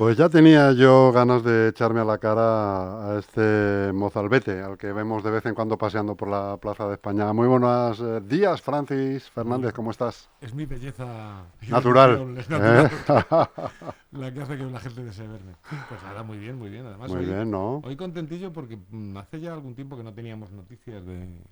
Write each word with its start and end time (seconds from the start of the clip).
Pues 0.00 0.16
ya 0.16 0.30
tenía 0.30 0.72
yo 0.72 1.12
ganas 1.12 1.44
de 1.44 1.68
echarme 1.68 2.00
a 2.00 2.06
la 2.06 2.16
cara 2.16 3.04
a 3.06 3.18
este 3.18 3.92
mozalbete, 3.92 4.62
al 4.62 4.78
que 4.78 4.94
vemos 4.94 5.22
de 5.22 5.30
vez 5.30 5.44
en 5.44 5.54
cuando 5.54 5.76
paseando 5.76 6.16
por 6.16 6.30
la 6.30 6.56
Plaza 6.56 6.88
de 6.88 6.94
España. 6.94 7.30
Muy 7.34 7.46
buenos 7.46 8.00
eh, 8.00 8.22
días, 8.22 8.62
Francis 8.62 9.28
Fernández, 9.28 9.74
¿cómo 9.74 9.90
estás? 9.90 10.30
Es 10.40 10.54
mi 10.54 10.64
belleza 10.64 11.42
natural. 11.68 12.34
Es 12.38 12.48
natural. 12.48 12.86
¿Eh? 12.86 13.88
la 14.12 14.32
que 14.32 14.40
hace 14.40 14.56
que 14.56 14.64
la 14.64 14.80
gente 14.80 15.04
desee 15.04 15.28
verme. 15.28 15.52
Pues 15.90 16.02
nada, 16.02 16.22
muy 16.22 16.38
bien, 16.38 16.58
muy 16.58 16.70
bien. 16.70 16.86
Además, 16.86 17.10
muy 17.10 17.18
hoy, 17.18 17.26
bien, 17.26 17.50
¿no? 17.50 17.82
Hoy 17.84 17.94
contentillo 17.94 18.54
porque 18.54 18.78
mm, 18.88 19.18
hace 19.18 19.38
ya 19.38 19.52
algún 19.52 19.74
tiempo 19.74 19.98
que 19.98 20.02
no 20.02 20.14
teníamos 20.14 20.50
noticias 20.50 21.04
de 21.04 21.42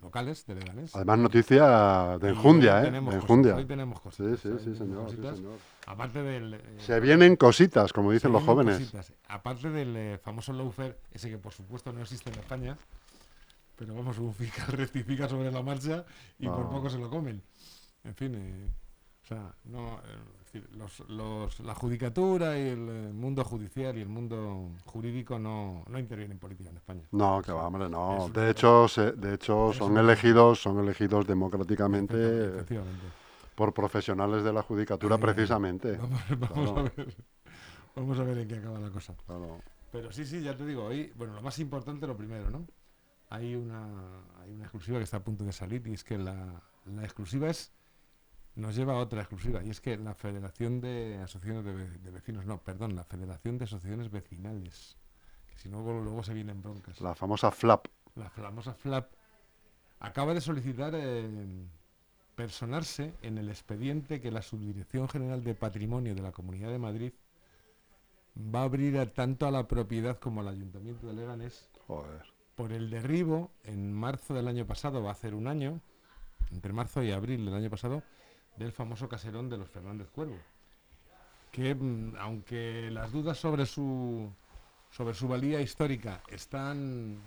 locales, 0.00 0.46
de 0.46 0.54
Leganés. 0.54 0.94
Además, 0.94 1.18
noticia 1.18 2.18
de 2.18 2.28
enjundia, 2.30 2.84
¿eh? 2.84 2.90
De 2.90 2.98
enjundia. 2.98 3.54
Hoy 3.56 3.64
tenemos 3.64 4.00
cosas. 4.00 4.38
Sí, 4.40 4.48
sí, 4.48 4.64
sí, 4.64 4.74
señor, 4.74 5.10
sí, 5.10 5.16
señor. 5.16 5.58
Aparte 5.86 6.22
del... 6.22 6.54
Eh, 6.54 6.60
se 6.78 7.00
vienen 7.00 7.36
cositas, 7.36 7.92
como 7.92 8.12
dicen 8.12 8.32
los 8.32 8.42
jóvenes. 8.42 8.78
Cositas. 8.78 9.12
Aparte 9.28 9.70
del 9.70 9.96
eh, 9.96 10.18
famoso 10.18 10.52
lawfare, 10.52 10.98
ese 11.12 11.28
que 11.30 11.38
por 11.38 11.52
supuesto 11.52 11.92
no 11.92 12.02
existe 12.02 12.30
en 12.30 12.38
España, 12.38 12.76
pero 13.76 13.94
vamos, 13.94 14.16
rectifica 14.68 15.28
sobre 15.28 15.50
la 15.50 15.62
marcha 15.62 16.04
y 16.38 16.46
por 16.46 16.66
ah. 16.66 16.70
poco 16.70 16.90
se 16.90 16.98
lo 16.98 17.10
comen. 17.10 17.42
En 18.04 18.14
fin, 18.14 18.34
eh, 18.34 18.70
o 19.28 19.34
sea, 19.34 19.54
no, 19.64 20.00
los, 20.78 21.00
los, 21.10 21.60
la 21.60 21.74
judicatura 21.74 22.58
y 22.58 22.68
el 22.68 23.12
mundo 23.12 23.44
judicial 23.44 23.98
y 23.98 24.00
el 24.00 24.08
mundo 24.08 24.70
jurídico 24.86 25.38
no, 25.38 25.84
no 25.86 25.98
intervienen 25.98 26.32
en 26.32 26.38
política 26.38 26.70
en 26.70 26.76
España. 26.76 27.02
No, 27.10 27.42
que 27.42 27.52
va, 27.52 27.66
hombre, 27.66 27.90
no. 27.90 28.30
De 28.32 28.48
hecho, 28.48 28.86
de 29.16 29.34
hecho 29.34 29.74
son 29.74 29.98
elegidos, 29.98 30.62
son 30.62 30.78
elegidos 30.78 31.26
democráticamente. 31.26 32.64
Por 33.54 33.74
profesionales 33.74 34.44
de 34.44 34.52
la 34.52 34.62
judicatura 34.62 35.18
precisamente. 35.18 35.98
Vamos, 36.38 36.70
a 36.70 36.82
ver, 36.82 37.16
vamos, 37.96 38.18
a 38.18 38.22
ver, 38.22 38.38
en 38.38 38.48
qué 38.48 38.56
acaba 38.56 38.78
la 38.78 38.90
cosa. 38.90 39.14
Pero 39.92 40.10
sí, 40.10 40.24
sí, 40.24 40.40
ya 40.40 40.56
te 40.56 40.64
digo, 40.64 40.84
hoy, 40.84 41.12
bueno, 41.16 41.34
lo 41.34 41.42
más 41.42 41.58
importante, 41.58 42.06
lo 42.06 42.16
primero, 42.16 42.48
¿no? 42.48 42.64
Hay 43.28 43.54
una, 43.54 44.22
hay 44.40 44.54
una 44.54 44.62
exclusiva 44.62 44.96
que 44.96 45.04
está 45.04 45.18
a 45.18 45.22
punto 45.22 45.44
de 45.44 45.52
salir 45.52 45.86
y 45.86 45.92
es 45.92 46.02
que 46.02 46.16
la, 46.16 46.62
la 46.86 47.04
exclusiva 47.04 47.50
es 47.50 47.74
nos 48.58 48.74
lleva 48.74 48.94
a 48.94 48.96
otra 48.96 49.20
exclusiva 49.20 49.62
y 49.62 49.70
es 49.70 49.80
que 49.80 49.96
la 49.96 50.14
Federación 50.14 50.80
de 50.80 51.20
Asociaciones 51.22 51.64
de, 52.02 52.10
Vecinos, 52.10 52.44
no, 52.44 52.58
perdón, 52.58 52.96
la 52.96 53.04
Federación 53.04 53.56
de 53.56 53.64
Asociaciones 53.64 54.10
Vecinales, 54.10 54.96
que 55.48 55.56
si 55.56 55.68
no 55.68 55.80
luego, 55.80 56.24
se 56.24 56.34
vienen 56.34 56.60
broncas. 56.60 57.00
La 57.00 57.14
famosa 57.14 57.52
FLAP. 57.52 57.86
La 58.16 58.28
famosa 58.30 58.74
FLAP 58.74 59.12
acaba 60.00 60.34
de 60.34 60.40
solicitar 60.40 60.92
eh, 60.96 61.68
personarse 62.34 63.14
en 63.22 63.38
el 63.38 63.48
expediente 63.48 64.20
que 64.20 64.32
la 64.32 64.42
Subdirección 64.42 65.08
General 65.08 65.44
de 65.44 65.54
Patrimonio 65.54 66.16
de 66.16 66.22
la 66.22 66.32
Comunidad 66.32 66.70
de 66.70 66.78
Madrid 66.80 67.12
va 68.36 68.62
a 68.62 68.64
abrir 68.64 69.12
tanto 69.14 69.46
a 69.46 69.52
la 69.52 69.68
propiedad 69.68 70.18
como 70.18 70.40
al 70.40 70.48
Ayuntamiento 70.48 71.06
de 71.06 71.14
Leganés 71.14 71.68
por 71.86 72.72
el 72.72 72.90
derribo 72.90 73.52
en 73.62 73.92
marzo 73.92 74.34
del 74.34 74.48
año 74.48 74.66
pasado, 74.66 75.00
va 75.00 75.12
a 75.12 75.14
ser 75.14 75.36
un 75.36 75.46
año, 75.46 75.80
entre 76.50 76.72
marzo 76.72 77.04
y 77.04 77.12
abril 77.12 77.44
del 77.44 77.54
año 77.54 77.70
pasado, 77.70 78.02
del 78.58 78.72
famoso 78.72 79.08
caserón 79.08 79.48
de 79.48 79.58
los 79.58 79.68
Fernández 79.70 80.08
Cuervo. 80.10 80.38
Que 81.52 81.74
mm, 81.74 82.16
aunque 82.18 82.90
las 82.90 83.12
dudas 83.12 83.38
sobre 83.38 83.66
su 83.66 84.30
sobre 84.90 85.14
su 85.14 85.28
valía 85.28 85.60
histórica 85.60 86.22
están 86.28 87.20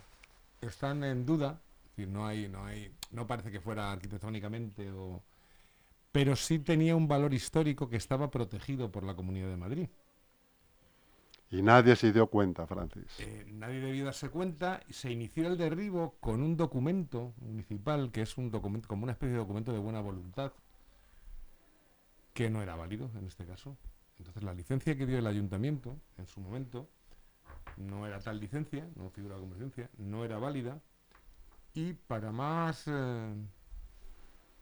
están 0.61 1.03
en 1.03 1.25
duda, 1.25 1.59
no 2.07 2.25
hay, 2.25 2.47
no 2.47 2.65
hay, 2.65 2.91
no 3.11 3.27
parece 3.27 3.51
que 3.51 3.59
fuera 3.59 3.91
arquitectónicamente 3.91 4.91
o 4.91 5.21
pero 6.11 6.35
sí 6.35 6.59
tenía 6.59 6.95
un 6.95 7.07
valor 7.07 7.33
histórico 7.33 7.87
que 7.87 7.95
estaba 7.95 8.29
protegido 8.29 8.91
por 8.91 9.03
la 9.03 9.15
Comunidad 9.15 9.47
de 9.47 9.57
Madrid. 9.57 9.89
Y 11.49 11.61
nadie 11.61 11.95
se 11.95 12.11
dio 12.11 12.27
cuenta, 12.27 12.67
Francis. 12.67 13.17
Eh, 13.19 13.45
nadie 13.53 13.79
debió 13.79 14.05
darse 14.05 14.29
cuenta. 14.29 14.81
Se 14.89 15.09
inició 15.09 15.47
el 15.47 15.57
derribo 15.57 16.15
con 16.19 16.41
un 16.41 16.57
documento 16.57 17.33
municipal, 17.39 18.11
que 18.11 18.21
es 18.21 18.37
un 18.37 18.51
documento, 18.51 18.87
como 18.87 19.03
una 19.03 19.13
especie 19.13 19.33
de 19.33 19.39
documento 19.39 19.71
de 19.71 19.79
buena 19.79 20.01
voluntad, 20.01 20.51
que 22.33 22.49
no 22.49 22.61
era 22.61 22.75
válido 22.75 23.11
en 23.15 23.25
este 23.27 23.45
caso. 23.45 23.77
Entonces 24.17 24.43
la 24.43 24.53
licencia 24.53 24.97
que 24.97 25.05
dio 25.05 25.17
el 25.17 25.27
ayuntamiento 25.27 25.99
en 26.17 26.27
su 26.27 26.41
momento 26.41 26.89
no 27.77 28.05
era 28.05 28.19
tal 28.19 28.39
licencia, 28.39 28.87
no 28.95 29.09
figura 29.09 29.35
como 29.35 29.53
licencia, 29.53 29.89
no 29.97 30.23
era 30.23 30.37
válida 30.37 30.81
y 31.73 31.93
para 31.93 32.31
más, 32.31 32.83
eh, 32.87 33.33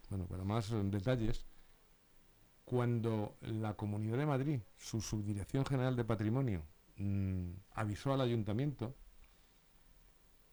bueno, 0.10 0.26
para 0.28 0.44
más 0.44 0.72
detalles, 0.92 1.46
cuando 2.64 3.36
la 3.42 3.74
Comunidad 3.74 4.18
de 4.18 4.26
Madrid, 4.28 4.60
su 4.78 5.02
Subdirección 5.02 5.66
General 5.66 5.96
de 5.96 6.06
Patrimonio, 6.06 6.64
mm, 6.98 7.50
avisó 7.74 8.14
al 8.14 8.22
ayuntamiento, 8.22 8.96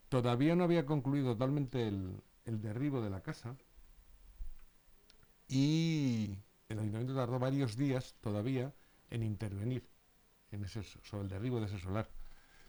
todavía 0.08 0.56
no 0.56 0.64
había 0.64 0.86
concluido 0.86 1.32
totalmente 1.32 1.88
el, 1.88 2.22
derribo 2.46 3.02
de 3.02 3.10
la 3.10 3.22
casa 3.22 3.56
y 5.48 6.38
el 6.68 6.78
ayuntamiento 6.78 7.14
tardó 7.14 7.38
varios 7.38 7.76
días 7.76 8.14
todavía 8.20 8.72
en 9.10 9.22
intervenir 9.22 9.88
en 10.50 10.64
ese, 10.64 10.82
sobre 10.82 11.24
el 11.24 11.28
derribo 11.28 11.60
de 11.60 11.66
ese 11.66 11.78
solar. 11.78 12.08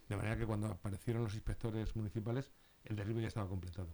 De 0.07 0.15
manera 0.15 0.37
que 0.37 0.45
cuando 0.45 0.67
aparecieron 0.67 1.23
los 1.23 1.33
inspectores 1.33 1.95
municipales 1.95 2.51
el 2.85 2.95
derribo 2.95 3.19
ya 3.19 3.27
estaba 3.27 3.49
completado. 3.49 3.89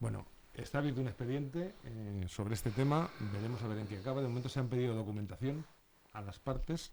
Bueno, 0.00 0.26
está 0.54 0.78
abierto 0.78 1.00
un 1.00 1.08
expediente 1.08 1.74
eh, 1.84 2.26
sobre 2.28 2.54
este 2.54 2.70
tema, 2.70 3.10
veremos 3.32 3.62
a 3.62 3.68
ver 3.68 3.78
en 3.78 3.86
qué 3.86 3.98
acaba. 3.98 4.20
De 4.20 4.28
momento 4.28 4.48
se 4.48 4.60
han 4.60 4.68
pedido 4.68 4.94
documentación 4.94 5.64
a 6.12 6.20
las 6.20 6.38
partes, 6.38 6.92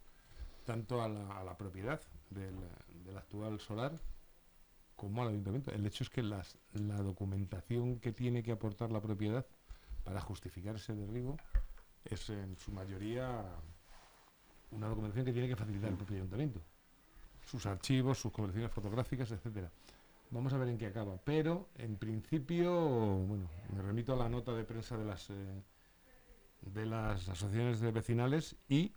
tanto 0.65 1.01
a 1.01 1.09
la, 1.09 1.57
propiedad 1.57 1.99
del, 2.29 2.55
actual 3.17 3.59
solar 3.59 3.91
como 4.95 5.21
al 5.21 5.29
ayuntamiento. 5.29 5.71
El 5.71 5.85
hecho 5.85 6.03
es 6.03 6.09
que 6.09 6.23
la 6.23 6.43
documentación 7.01 7.99
que 7.99 8.13
tiene 8.13 8.43
que 8.43 8.53
aportar 8.53 8.91
la 8.91 9.01
propiedad 9.01 9.45
para 10.05 10.21
justificar 10.21 10.75
ese 10.75 10.93
derribo 10.95 11.37
es 12.05 12.29
en 12.29 12.57
su 12.57 12.71
mayoría 12.71 13.45
una 14.71 14.87
documentación 14.87 15.25
que 15.25 15.33
tiene 15.33 15.47
que 15.47 15.55
facilitar 15.55 15.89
el 15.89 15.97
propio 15.97 16.17
ayuntamiento. 16.17 16.61
Sus 17.45 17.65
archivos, 17.65 18.19
sus 18.19 18.31
colecciones 18.31 18.71
fotográficas, 18.71 19.31
etcétera. 19.31 19.71
Vamos 20.31 20.53
a 20.53 20.57
ver 20.57 20.69
en 20.69 20.77
qué 20.77 20.87
acaba. 20.87 21.17
Pero, 21.23 21.69
en 21.75 21.97
principio, 21.97 22.71
bueno, 22.71 23.49
me 23.75 23.81
remito 23.81 24.13
a 24.13 24.15
la 24.15 24.29
nota 24.29 24.53
de 24.53 24.63
prensa 24.63 24.97
de 24.97 25.05
las, 25.05 25.29
eh, 25.29 25.63
de 26.61 26.85
las 26.85 27.29
asociaciones 27.29 27.79
de 27.81 27.91
vecinales 27.91 28.55
y 28.67 28.91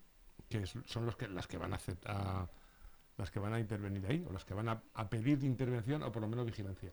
que 0.48 0.64
son 0.66 1.04
los 1.04 1.16
que, 1.16 1.28
las 1.28 1.46
que 1.46 1.58
van 1.58 1.72
a 1.72 1.76
aceptar, 1.76 2.48
las 3.16 3.30
que 3.30 3.40
van 3.40 3.52
a 3.52 3.60
intervenir 3.60 4.06
ahí, 4.06 4.24
o 4.28 4.32
las 4.32 4.44
que 4.44 4.54
van 4.54 4.68
a, 4.68 4.82
a 4.94 5.10
pedir 5.10 5.42
intervención 5.44 6.02
o 6.02 6.12
por 6.12 6.22
lo 6.22 6.28
menos 6.28 6.46
vigilancia. 6.46 6.92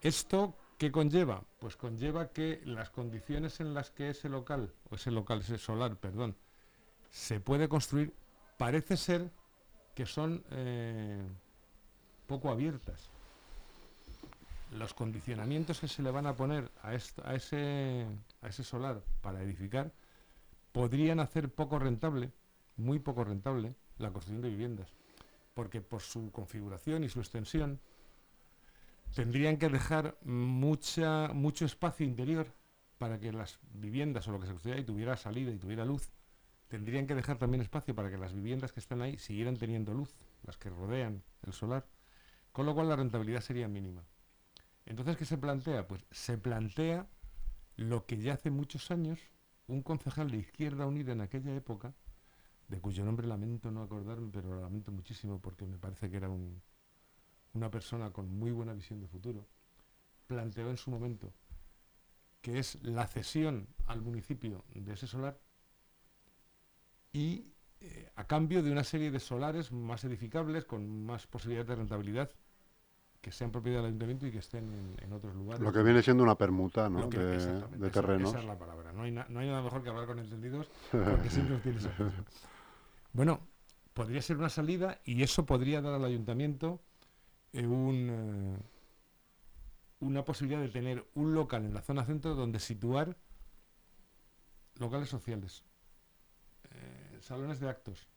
¿Esto 0.00 0.56
qué 0.78 0.90
conlleva? 0.90 1.44
Pues 1.58 1.76
conlleva 1.76 2.28
que 2.28 2.60
las 2.64 2.90
condiciones 2.90 3.60
en 3.60 3.74
las 3.74 3.90
que 3.90 4.10
ese 4.10 4.28
local, 4.28 4.72
o 4.90 4.96
ese 4.96 5.10
local, 5.10 5.40
ese 5.40 5.58
solar, 5.58 5.96
perdón, 5.96 6.36
se 7.10 7.40
puede 7.40 7.68
construir, 7.68 8.12
parece 8.58 8.96
ser 8.96 9.30
que 9.94 10.06
son 10.06 10.44
eh, 10.50 11.22
poco 12.26 12.50
abiertas. 12.50 13.08
Los 14.72 14.94
condicionamientos 14.94 15.78
que 15.78 15.88
se 15.88 16.02
le 16.02 16.10
van 16.10 16.26
a 16.26 16.34
poner 16.34 16.70
a, 16.82 16.94
ese, 16.94 18.06
a 18.42 18.48
ese 18.48 18.64
solar 18.64 19.02
para 19.20 19.42
edificar 19.42 19.92
podrían 20.72 21.20
hacer 21.20 21.48
poco 21.48 21.78
rentable, 21.78 22.32
muy 22.76 22.98
poco 22.98 23.22
rentable, 23.22 23.76
la 23.98 24.10
construcción 24.10 24.42
de 24.42 24.48
viviendas. 24.48 24.88
Porque 25.54 25.80
por 25.80 26.00
su 26.00 26.32
configuración 26.32 27.04
y 27.04 27.08
su 27.08 27.20
extensión 27.20 27.78
tendrían 29.14 29.56
que 29.56 29.68
dejar 29.68 30.18
mucha, 30.22 31.28
mucho 31.32 31.64
espacio 31.64 32.04
interior 32.06 32.52
para 32.98 33.18
que 33.18 33.32
las 33.32 33.58
viviendas 33.72 34.28
o 34.28 34.32
lo 34.32 34.40
que 34.40 34.46
se 34.46 34.52
construyera 34.52 34.80
y 34.80 34.84
tuviera 34.84 35.16
salida 35.16 35.50
y 35.50 35.58
tuviera 35.58 35.84
luz. 35.84 36.10
Tendrían 36.68 37.06
que 37.06 37.14
dejar 37.14 37.38
también 37.38 37.62
espacio 37.62 37.94
para 37.94 38.10
que 38.10 38.18
las 38.18 38.32
viviendas 38.32 38.72
que 38.72 38.80
están 38.80 39.02
ahí 39.02 39.18
siguieran 39.18 39.56
teniendo 39.56 39.94
luz, 39.94 40.14
las 40.42 40.56
que 40.56 40.70
rodean 40.70 41.22
el 41.42 41.52
solar 41.52 41.86
con 42.54 42.66
lo 42.66 42.74
cual 42.74 42.88
la 42.88 42.94
rentabilidad 42.94 43.40
sería 43.40 43.66
mínima. 43.66 44.04
Entonces, 44.86 45.16
¿qué 45.16 45.24
se 45.24 45.36
plantea? 45.36 45.88
Pues 45.88 46.06
se 46.12 46.38
plantea 46.38 47.08
lo 47.74 48.06
que 48.06 48.16
ya 48.16 48.34
hace 48.34 48.48
muchos 48.48 48.92
años 48.92 49.18
un 49.66 49.82
concejal 49.82 50.30
de 50.30 50.36
Izquierda 50.36 50.86
Unida 50.86 51.10
en 51.12 51.20
aquella 51.20 51.52
época, 51.52 51.94
de 52.68 52.80
cuyo 52.80 53.04
nombre 53.04 53.26
lamento 53.26 53.72
no 53.72 53.82
acordarme, 53.82 54.30
pero 54.32 54.50
lo 54.50 54.60
lamento 54.60 54.92
muchísimo 54.92 55.40
porque 55.40 55.66
me 55.66 55.78
parece 55.78 56.08
que 56.08 56.16
era 56.16 56.28
una 57.54 57.70
persona 57.70 58.10
con 58.10 58.30
muy 58.30 58.50
buena 58.50 58.74
visión 58.74 59.00
de 59.00 59.08
futuro, 59.08 59.46
planteó 60.26 60.70
en 60.70 60.76
su 60.76 60.90
momento 60.90 61.32
que 62.44 62.58
es 62.58 62.78
la 62.82 63.06
cesión 63.06 63.68
al 63.86 64.02
municipio 64.02 64.64
de 64.74 64.92
ese 64.92 65.06
solar 65.06 65.40
y 67.10 67.54
eh, 67.80 68.10
a 68.16 68.26
cambio 68.26 68.62
de 68.62 68.70
una 68.70 68.84
serie 68.84 69.10
de 69.10 69.18
solares 69.18 69.72
más 69.72 70.04
edificables, 70.04 70.66
con 70.66 71.06
más 71.06 71.26
posibilidades 71.26 71.68
de 71.68 71.76
rentabilidad 71.76 72.30
que 73.22 73.32
sean 73.32 73.50
propiedad 73.50 73.78
del 73.78 73.86
ayuntamiento 73.86 74.26
y 74.26 74.30
que 74.30 74.40
estén 74.40 74.94
en, 74.98 75.12
otros 75.14 75.34
lugares. 75.34 75.62
Lo 75.62 75.72
que 75.72 75.82
viene 75.82 76.02
siendo 76.02 76.22
una 76.22 76.36
permuta 76.36 76.90
¿no? 76.90 77.08
de, 77.08 77.38
de 77.38 77.90
terrenos. 77.90 78.28
Esa, 78.28 78.40
es 78.40 78.44
la 78.44 78.58
palabra. 78.58 78.92
No 78.92 79.04
hay, 79.04 79.12
no 79.12 79.22
hay, 79.22 79.48
nada 79.48 79.62
mejor 79.62 79.82
que 79.82 79.88
hablar 79.88 80.06
con 80.06 80.18
entendidos 80.18 80.68
porque 80.90 81.30
siempre 81.30 81.56
tienes 81.58 81.88
Bueno, 83.14 83.40
podría 83.94 84.20
ser 84.20 84.36
una 84.36 84.50
salida 84.50 85.00
y 85.04 85.22
eso 85.22 85.46
podría 85.46 85.80
dar 85.80 85.94
al 85.94 86.04
ayuntamiento 86.04 86.82
eh, 87.54 88.58
una 90.00 90.24
posibilidad 90.24 90.60
de 90.60 90.68
tener 90.68 91.06
un 91.14 91.34
local 91.34 91.64
en 91.64 91.74
la 91.74 91.82
zona 91.82 92.04
centro 92.04 92.34
donde 92.34 92.58
situar 92.58 93.16
locales 94.76 95.08
sociales, 95.08 95.64
eh, 96.70 97.18
salones 97.20 97.60
de 97.60 97.68
actos, 97.68 98.08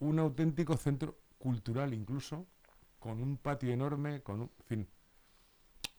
un 0.00 0.18
auténtico 0.18 0.76
centro 0.76 1.18
cultural 1.38 1.92
incluso, 1.92 2.46
con 2.98 3.22
un 3.22 3.36
patio 3.36 3.72
enorme, 3.72 4.22
con 4.22 4.40
un 4.40 4.50
fin. 4.66 4.88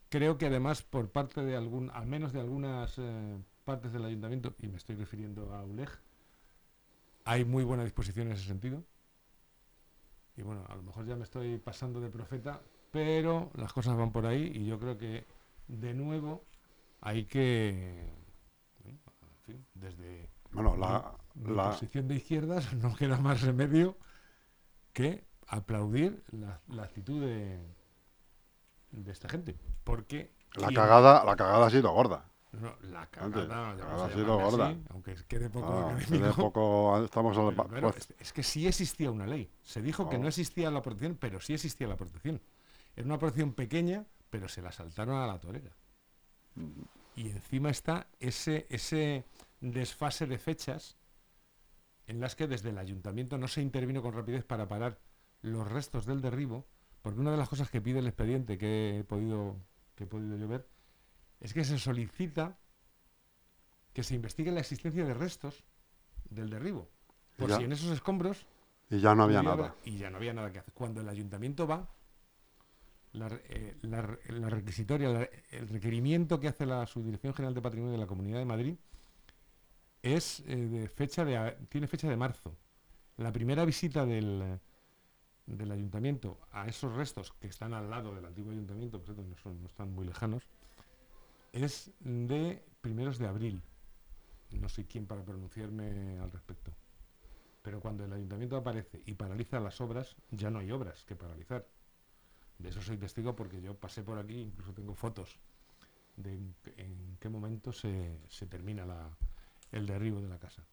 Creo 0.09 0.37
que 0.37 0.47
además 0.47 0.81
por 0.81 1.11
parte 1.11 1.43
de 1.43 1.55
algún, 1.55 1.91
al 1.91 2.07
menos 2.07 2.33
de 2.33 2.39
algunas 2.39 2.97
eh, 2.97 3.37
partes 3.63 3.93
del 3.93 4.05
ayuntamiento, 4.05 4.55
y 4.59 4.67
me 4.67 4.77
estoy 4.77 4.95
refiriendo 4.95 5.53
a 5.53 5.63
ULEG, 5.63 5.89
hay 7.25 7.45
muy 7.45 7.63
buena 7.63 7.83
disposición 7.83 8.27
en 8.27 8.33
ese 8.33 8.47
sentido. 8.47 8.83
Y 10.39 10.43
bueno, 10.43 10.65
a 10.69 10.75
lo 10.75 10.83
mejor 10.83 11.05
ya 11.05 11.15
me 11.17 11.25
estoy 11.25 11.57
pasando 11.59 11.99
de 12.01 12.09
profeta, 12.09 12.61
pero 12.91 13.51
las 13.55 13.73
cosas 13.73 13.97
van 13.97 14.11
por 14.13 14.25
ahí 14.25 14.51
y 14.55 14.65
yo 14.65 14.79
creo 14.79 14.97
que 14.97 15.25
de 15.67 15.93
nuevo 15.93 16.45
hay 17.01 17.25
que, 17.25 18.13
bueno, 18.83 18.99
en 19.23 19.43
fin, 19.45 19.67
desde 19.75 20.29
Bueno, 20.51 20.75
la, 20.75 21.13
la- 21.35 21.81
posición 21.81 22.07
de 22.07 22.15
izquierdas 22.15 22.73
no 22.83 22.95
queda 22.95 23.17
más 23.19 23.41
remedio 23.41 23.97
que 24.93 25.25
aplaudir 25.47 26.23
la, 26.31 26.61
la 26.69 26.83
actitud 26.83 27.21
de, 27.21 27.59
de 28.91 29.11
esta 29.11 29.29
gente. 29.29 29.57
Porque 29.83 30.31
la 30.63 30.71
cagada, 30.71 31.23
la 31.25 31.35
cagada 31.35 31.65
ha 31.67 31.69
sido 31.71 31.91
gorda. 31.91 32.28
No, 32.51 32.59
no, 32.61 32.75
la 32.89 33.05
cagada, 33.07 33.75
ya 33.77 33.85
vamos 33.85 34.01
a 34.01 34.05
ha 34.05 34.09
sido 34.13 34.37
gorda. 34.37 34.67
así, 34.69 34.81
aunque 34.89 35.15
quede 35.27 35.49
poco 35.49 35.67
Ah, 35.67 35.95
académico, 35.95 36.35
poco 36.35 37.03
estamos 37.05 37.37
pero 37.69 37.91
pues, 37.91 38.13
es, 38.19 38.33
que 38.33 38.43
sí 38.43 38.67
existía 38.67 39.11
una 39.11 39.27
ley. 39.27 39.51
Se 39.61 39.81
dijo 39.81 40.09
que 40.09 40.15
Oh. 40.15 40.19
no 40.19 40.27
existía 40.27 40.71
la 40.71 40.81
protección, 40.81 41.15
pero 41.19 41.39
sí 41.39 41.53
existía 41.53 41.87
la 41.87 41.95
protección. 41.95 42.41
Era 42.95 43.05
una 43.05 43.19
protección 43.19 43.53
pequeña, 43.53 44.05
pero 44.29 44.47
se 44.49 44.61
la 44.61 44.71
saltaron 44.71 45.15
a 45.17 45.27
la 45.27 45.39
torera. 45.39 45.71
Mm. 46.55 46.81
Y 47.15 47.29
encima 47.29 47.69
está 47.69 48.07
ese, 48.19 48.65
ese 48.69 49.25
desfase 49.61 50.25
de 50.25 50.37
fechas 50.39 50.97
en 52.07 52.19
las 52.19 52.35
que 52.35 52.47
desde 52.47 52.69
el 52.69 52.77
ayuntamiento 52.77 53.37
no 53.37 53.47
se 53.47 53.61
intervino 53.61 54.01
con 54.01 54.13
rapidez 54.13 54.43
para 54.43 54.67
parar 54.67 54.99
los 55.41 55.69
restos 55.71 56.05
del 56.05 56.21
derribo, 56.21 56.65
porque 57.01 57.19
una 57.19 57.31
de 57.31 57.37
las 57.37 57.47
cosas 57.49 57.69
que 57.69 57.81
pide 57.81 57.99
el 57.99 58.07
expediente 58.07 58.57
que 58.57 58.99
he 58.99 59.03
podido, 59.03 59.55
que 59.95 60.05
he 60.05 60.07
podido 60.07 60.35
yo 60.37 60.47
ver 60.47 60.67
es 61.39 61.53
que 61.53 61.63
se 61.63 61.77
solicita 61.79 62.57
que 63.93 64.03
se 64.03 64.15
investigue 64.15 64.51
la 64.51 64.59
existencia 64.59 65.05
de 65.05 65.13
restos 65.13 65.63
del 66.29 66.49
derribo. 66.49 66.89
Por 67.37 67.49
Ya. 67.49 67.57
si 67.57 67.63
en 67.63 67.71
esos 67.71 67.91
escombros 67.91 68.45
y 68.89 68.99
ya 68.99 69.15
no 69.15 69.23
había 69.23 69.41
nada. 69.41 69.75
y 69.83 69.97
ya 69.97 70.09
no 70.09 70.17
había 70.17 70.33
nada 70.33 70.51
que 70.51 70.59
hacer. 70.59 70.73
Cuando 70.73 71.01
el 71.01 71.09
ayuntamiento 71.09 71.65
va, 71.67 71.89
la, 73.13 73.27
eh, 73.49 73.77
la 73.81 74.01
re- 74.01 74.19
la 74.31 74.49
requisitoria, 74.49 75.09
la- 75.09 75.29
el 75.51 75.67
requerimiento 75.67 76.39
que 76.39 76.47
hace 76.49 76.65
la 76.65 76.85
Subdirección 76.85 77.33
General 77.33 77.53
de 77.55 77.61
Patrimonio 77.61 77.93
de 77.93 77.97
la 77.99 78.07
Comunidad 78.07 78.37
de 78.39 78.45
Madrid 78.45 78.75
es 80.01 80.41
eh, 80.41 80.55
de 80.55 80.87
fecha 80.89 81.25
de 81.25 81.57
tiene 81.69 81.87
fecha 81.87 82.07
de 82.09 82.15
marzo. 82.17 82.55
La 83.17 83.31
primera 83.31 83.65
visita 83.65 84.05
del, 84.05 84.59
del 85.45 85.71
ayuntamiento 85.71 86.39
a 86.51 86.67
esos 86.67 86.93
restos 86.95 87.33
que 87.33 87.47
están 87.47 87.73
al 87.73 87.89
lado 87.89 88.13
del 88.15 88.25
antiguo 88.25 88.51
ayuntamiento, 88.51 88.97
por 88.99 89.05
cierto, 89.07 89.23
no, 89.23 89.35
son- 89.37 89.61
no 89.61 89.67
están 89.67 89.91
muy 89.93 90.05
lejanos, 90.05 90.43
es 91.53 91.91
de 91.99 92.63
primeros 92.81 93.17
de 93.19 93.27
abril. 93.27 93.61
No 94.51 94.69
soy 94.69 94.85
quien 94.85 95.05
para 95.07 95.23
pronunciarme 95.23 96.19
al 96.19 96.31
respecto. 96.31 96.71
Pero 97.61 97.81
cuando 97.81 98.05
el 98.05 98.13
ayuntamiento 98.13 98.57
aparece 98.57 99.01
y 99.05 99.13
paraliza 99.13 99.59
las 99.59 99.81
obras, 99.81 100.15
ya 100.31 100.49
no 100.49 100.59
hay 100.59 100.71
obras 100.71 101.05
que 101.05 101.15
paralizar. 101.15 101.67
De 102.59 102.69
eso 102.69 102.81
soy 102.81 102.97
testigo 102.97 103.35
porque 103.35 103.61
yo 103.61 103.75
pasé 103.75 104.03
por 104.03 104.19
aquí, 104.19 104.41
incluso 104.41 104.73
tengo 104.73 104.93
fotos 104.95 105.39
de 106.17 106.33
en, 106.33 106.55
qué- 106.63 106.73
en 106.77 107.17
qué 107.19 107.29
momento 107.29 107.71
se, 107.73 108.19
se 108.29 108.47
termina 108.47 108.85
la- 108.85 109.09
el 109.71 109.87
derribo 109.87 110.21
de 110.21 110.29
la 110.29 110.39
casa. 110.39 110.63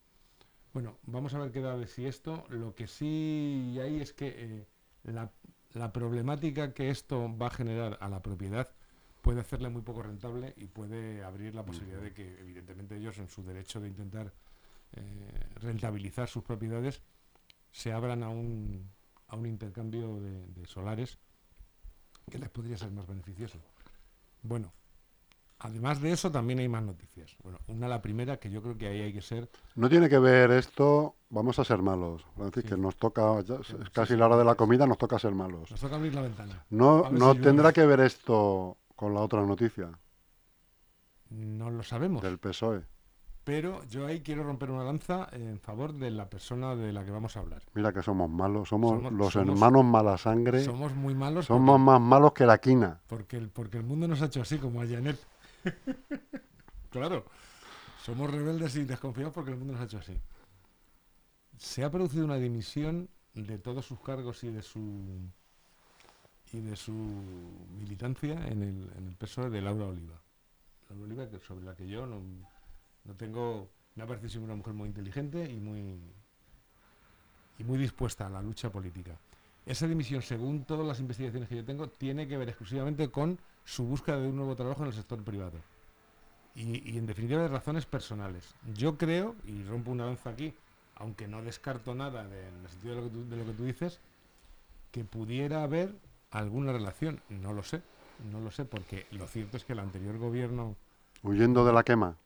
Bueno, 0.73 0.99
vamos 1.05 1.35
a 1.35 1.39
ver 1.39 1.53
qué 1.53 1.61
da 1.61 1.77
de 1.77 1.87
si 1.87 2.07
esto. 2.07 2.45
Lo 2.51 2.75
que 2.75 2.87
sí 2.87 3.79
hay 3.83 4.01
es 4.01 4.13
que 4.13 4.35
eh, 4.37 4.67
la, 5.05 5.33
la 5.75 5.93
problemática 5.93 6.75
que 6.75 6.91
esto 6.91 7.37
va 7.39 7.49
a 7.49 7.51
generar 7.51 7.99
a 8.01 8.09
la 8.09 8.23
propiedad 8.23 8.69
puede 9.27 9.41
hacerle 9.41 9.69
muy 9.71 9.83
poco 9.83 10.05
rentable 10.05 10.55
y 10.57 10.69
puede 10.69 11.25
abrir 11.25 11.53
la 11.53 11.65
posibilidad 11.65 12.01
de 12.01 12.13
que, 12.13 12.39
evidentemente, 12.39 12.97
ellos 12.97 13.19
en 13.19 13.29
su 13.29 13.43
derecho 13.43 13.81
de 13.81 13.89
intentar 13.89 14.33
eh, 14.93 15.49
rentabilizar 15.57 16.29
sus 16.29 16.45
propiedades 16.45 17.03
se 17.73 17.93
abran 17.93 18.23
a 18.23 18.29
un, 18.29 18.89
a 19.27 19.35
un 19.35 19.47
intercambio 19.47 20.21
de, 20.21 20.47
de 20.47 20.67
solares 20.69 21.19
que 22.31 22.39
les 22.39 22.49
podría 22.51 22.79
ser 22.79 22.93
más 22.93 23.09
beneficioso. 23.09 23.59
Bueno, 24.43 24.73
además 25.59 26.01
de 26.01 26.13
eso 26.13 26.31
también 26.31 26.61
hay 26.61 26.69
más 26.69 26.85
noticias. 26.85 27.35
Bueno, 27.43 27.59
una 27.67 27.89
la 27.89 28.01
primera 28.01 28.37
que 28.39 28.49
yo 28.49 28.63
creo 28.63 28.79
que 28.79 28.87
ahí 28.87 29.01
hay 29.01 29.13
que 29.13 29.23
ser 29.23 29.51
No 29.75 29.89
tiene 29.89 30.09
que 30.09 30.21
ver 30.21 30.53
esto, 30.53 31.17
vamos 31.31 31.59
a 31.59 31.65
ser 31.65 31.83
malos. 31.83 32.25
Francis, 32.37 32.63
Sí. 32.63 32.69
que 32.69 32.77
nos 32.77 32.95
toca, 32.95 33.41
ya 33.41 33.57
es 33.57 33.67
sí, 33.67 33.75
casi 33.93 34.13
sí. 34.13 34.19
la 34.21 34.27
hora 34.27 34.37
de 34.37 34.45
la 34.45 34.55
comida, 34.55 34.87
nos 34.87 34.99
toca 34.99 35.19
ser 35.19 35.33
malos. 35.35 35.69
nos 35.69 35.81
toca 35.81 35.97
abrir 35.97 36.15
la 36.15 36.23
ventana. 36.23 36.65
No, 36.71 37.11
si 37.35 37.41
tendrá 37.41 37.73
que 37.73 37.85
ver 37.85 37.99
esto 37.99 38.77
con 38.97 39.15
la 39.15 39.21
otra 39.21 39.45
noticia 39.45 39.91
No 41.31 41.71
lo 41.71 41.83
sabemos. 41.83 42.23
del 42.23 42.39
PSOE. 42.39 42.85
Pero 43.45 43.85
yo 43.85 44.07
ahí 44.07 44.23
quiero 44.23 44.43
romper 44.43 44.73
una 44.73 44.83
lanza 44.83 45.29
en 45.31 45.61
favor 45.61 45.93
de 45.93 46.11
la 46.11 46.29
persona 46.29 46.75
de 46.75 46.93
la 46.93 47.05
que 47.05 47.13
vamos 47.13 47.37
a 47.37 47.41
hablar. 47.41 47.63
Mira 47.75 47.93
que 47.93 48.03
somos 48.03 48.29
malos, 48.29 48.69
somos, 48.69 48.91
Somos- 48.91 49.13
los 49.13 49.33
somos- 49.33 49.49
hermanos 49.55 49.85
mala 49.85 50.19
sangre, 50.19 50.65
Somos 50.65 50.93
muy 50.97 51.15
malos 51.15 51.47
somos 51.47 51.75
porque, 51.75 51.85
más 51.85 52.01
malos 52.01 52.33
que 52.33 52.45
la 52.45 52.59
quina. 52.59 53.01
porque 53.07 53.37
el, 53.37 53.51
porque 53.51 53.77
el 53.79 53.85
mundo 53.85 54.09
nos 54.09 54.21
ha 54.23 54.27
hecho 54.27 54.41
así, 54.43 54.59
como 54.59 54.83
a 54.83 54.87
Janet. 54.87 55.17
claro, 56.91 57.25
somos 58.03 58.31
rebeldes 58.31 58.75
y 58.77 58.85
desconfiados 58.85 59.33
porque 59.33 59.53
el 59.53 59.57
mundo 59.59 59.75
nos 59.75 59.83
ha 59.83 59.85
hecho 59.85 59.99
así. 59.99 60.21
Se 61.57 61.85
ha 61.85 61.91
producido 61.91 62.25
una 62.25 62.37
dimisión 62.37 63.09
de 63.35 63.59
todos 63.59 63.87
sus 63.87 64.01
cargos 64.01 64.43
y 64.43 64.51
de 64.51 64.63
su 64.63 65.21
y 66.53 66.61
de 66.61 66.77
su 66.77 66.93
militancia 67.79 68.35
en 68.47 68.63
el, 68.63 68.91
en 68.97 69.09
el 69.09 69.15
PSOE 69.17 69.51
de 69.51 69.61
Laura 69.61 69.87
Oliva. 69.87 70.21
Laura 70.89 71.05
Oliva, 71.05 71.41
sobre 71.41 71.65
la 71.65 71.75
que 71.75 71.89
yo 71.89 72.07
no, 72.07 72.21
no 73.05 73.15
tengo, 73.15 73.69
me 73.95 74.05
ha 74.05 74.07
parecido 74.07 74.45
una 74.45 74.55
mujer 74.55 74.75
muy 74.75 74.89
inteligente 74.89 75.51
y 75.51 75.59
muy 75.59 76.01
y 77.59 77.65
muy 77.65 77.79
dispuesta 77.79 78.27
a 78.27 78.31
la 78.31 78.43
lucha 78.43 78.71
política. 78.71 79.19
Esa 79.65 79.87
dimisión, 79.87 80.23
según 80.23 80.65
todas 80.65 80.87
las 80.87 81.01
investigaciones 81.01 81.49
que 81.49 81.57
yo 81.57 81.65
tengo, 81.65 81.89
tiene 81.89 82.29
que 82.29 82.37
ver 82.37 82.49
exclusivamente 82.49 83.11
con 83.11 83.39
su 83.65 83.85
búsqueda 83.85 84.21
de 84.21 84.29
un 84.29 84.37
nuevo 84.37 84.55
trabajo 84.55 84.83
en 84.83 84.89
el 84.89 84.95
sector 84.95 85.23
privado. 85.25 85.59
Y, 86.55 86.91
y, 86.91 86.99
en 86.99 87.07
definitiva 87.07 87.43
de 87.43 87.49
razones 87.49 87.85
personales. 87.85 88.55
Yo 88.75 88.97
creo, 88.97 89.35
y 89.45 89.63
rompo 89.65 89.91
una 89.91 90.07
lanza 90.07 90.31
aquí, 90.31 90.55
aunque 90.95 91.29
no 91.29 91.43
descarto 91.43 91.95
nada 91.95 92.25
en 92.25 92.33
el 92.33 92.69
sentido 92.71 92.95
de 92.95 93.03
lo, 93.03 93.09
de 93.09 93.37
lo 93.37 93.45
que 93.45 93.53
tú 93.53 93.65
dices, 93.65 94.01
que 94.91 95.05
pudiera 95.05 95.63
haber 95.63 95.95
alguna 96.31 96.73
relación. 96.73 97.21
No 97.29 97.53
lo 97.53 97.63
sé, 97.63 97.83
no 98.31 98.41
lo 98.41 98.51
sé, 98.51 98.65
porque 98.65 99.07
lo 99.13 99.27
cierto 99.27 99.57
es 99.57 99.65
que 99.65 99.73
el 99.73 99.79
anterior 99.81 100.19
gobierno 100.19 100.77
Huyendo 101.23 101.65
de 101.65 101.73
la 101.73 101.83
quema. 101.83 102.17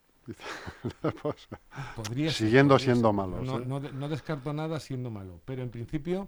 Podría 1.95 2.29
ser, 2.31 2.47
Siguiendo 2.47 2.75
podría 2.75 2.93
siendo 2.93 3.09
ser. 3.09 3.15
malos, 3.15 3.43
No, 3.45 3.59
no 3.59 3.79
de- 3.79 3.91
no 3.91 4.09
descarto 4.09 4.53
nada 4.53 4.79
siendo 4.79 5.09
malo, 5.09 5.39
pero 5.45 5.63
en 5.63 5.69
principio, 5.69 6.27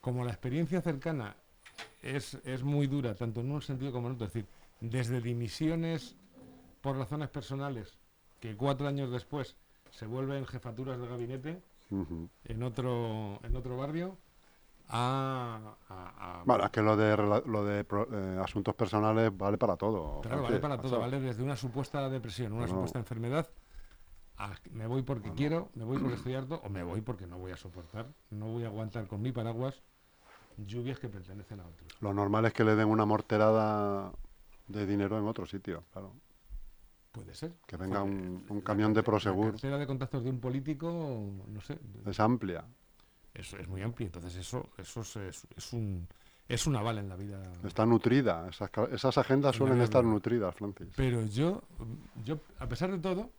como 0.00 0.24
la 0.24 0.30
experiencia 0.30 0.80
cercana 0.80 1.34
es, 2.02 2.34
es 2.44 2.62
muy 2.62 2.86
dura, 2.86 3.14
tanto 3.14 3.40
en 3.40 3.50
un 3.50 3.62
sentido 3.62 3.90
como 3.92 4.08
en 4.08 4.14
otro, 4.14 4.26
es 4.26 4.32
decir, 4.32 4.48
desde 4.80 5.20
dimisiones 5.20 6.16
por 6.80 6.96
razones 6.96 7.28
personales, 7.28 7.98
que 8.40 8.56
cuatro 8.56 8.86
años 8.86 9.10
después 9.10 9.56
se 9.90 10.06
vuelven 10.06 10.46
jefaturas 10.46 10.98
de 11.00 11.08
gabinete 11.08 11.62
en 12.44 12.62
otro, 12.62 13.40
en 13.42 13.56
otro 13.56 13.76
barrio, 13.76 14.16
a... 14.88 15.74
a- 15.88 16.40
a- 16.40 16.44
Bueno, 16.44 16.64
es 16.64 16.70
que 16.70 16.82
lo 16.82 16.96
de, 16.96 17.16
lo 17.16 17.64
de 17.64 17.80
eh, 17.80 18.40
asuntos 18.42 18.74
personales 18.74 19.36
vale 19.36 19.58
para 19.58 19.76
todo. 19.76 20.20
Claro, 20.22 20.42
vale 20.42 20.58
para 20.58 20.80
todo, 20.80 20.98
vale 21.00 21.20
desde 21.20 21.42
una 21.42 21.56
supuesta 21.56 22.08
depresión, 22.08 22.52
una 22.52 22.62
No. 22.66 22.68
supuesta 22.72 22.98
enfermedad, 22.98 23.48
a 24.36 24.52
me 24.70 24.86
voy 24.86 25.02
porque 25.02 25.28
No, 25.30 25.34
quiero, 25.34 25.68
me 25.74 25.84
voy 25.84 25.98
porque 25.98 26.14
estoy 26.16 26.34
harto, 26.34 26.60
o 26.64 26.68
me 26.68 26.82
voy 26.82 27.00
porque 27.00 27.26
no 27.26 27.38
voy 27.38 27.52
a 27.52 27.56
soportar, 27.56 28.06
no 28.30 28.46
voy 28.52 28.64
a 28.64 28.68
aguantar 28.68 29.06
con 29.06 29.20
mi 29.20 29.32
paraguas 29.32 29.82
lluvias 30.56 30.98
que 30.98 31.08
pertenecen 31.08 31.60
a 31.60 31.66
otros. 31.66 31.92
Lo 32.00 32.12
normal 32.14 32.44
es 32.46 32.52
que 32.52 32.64
le 32.64 32.74
den 32.74 32.88
una 32.88 33.04
morterada 33.04 34.12
de 34.66 34.86
dinero 34.86 35.18
en 35.18 35.26
otro 35.26 35.46
sitio, 35.46 35.84
claro. 35.92 36.14
Puede 37.12 37.34
ser. 37.34 37.54
Que 37.66 37.76
venga 37.76 38.02
un, 38.02 38.44
un 38.48 38.58
la 38.58 38.62
camión 38.64 38.92
de 38.94 39.02
Prosegur. 39.02 39.46
La 39.46 39.52
cartera 39.52 39.78
de 39.78 39.86
contactos 39.86 40.22
de 40.22 40.30
un 40.30 40.40
político, 40.40 40.88
no 41.48 41.60
sé, 41.60 41.78
Es 42.06 42.20
amplia. 42.20 42.64
Es 43.38 43.68
muy 43.68 43.82
amplio, 43.82 44.06
entonces 44.06 44.34
eso, 44.36 44.68
eso 44.78 45.00
es, 45.02 45.16
es- 45.16 45.46
es 45.56 45.72
un 45.72 46.06
es 46.48 46.66
un 46.66 46.76
aval 46.76 46.96
en 46.96 47.10
la 47.10 47.16
vida. 47.16 47.42
Está 47.62 47.84
nutrida. 47.84 48.48
Esas, 48.48 49.18
agendas 49.18 49.54
suelen 49.54 49.82
estar 49.82 50.02
nutridas, 50.02 50.54
Francis. 50.54 50.88
Pero 50.96 51.26
yo, 51.26 51.62
yo, 52.24 52.40
a 52.58 52.66
pesar 52.66 52.90
de 52.90 52.98
todo, 52.98 53.30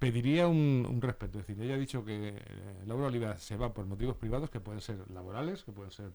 pediría 0.00 0.48
un, 0.48 0.84
un 0.90 1.00
respeto. 1.00 1.38
Es 1.38 1.46
decir, 1.46 1.62
ella 1.62 1.74
ha 1.74 1.78
dicho 1.78 2.04
que 2.04 2.38
eh, 2.38 2.82
Laura 2.86 3.06
Oliva 3.06 3.36
se 3.38 3.56
va 3.56 3.72
por 3.72 3.86
motivos 3.86 4.16
privados, 4.16 4.50
que 4.50 4.58
pueden 4.58 4.80
ser 4.80 5.08
laborales, 5.12 5.62
que 5.62 5.70
pueden 5.70 5.92
ser 5.92 6.10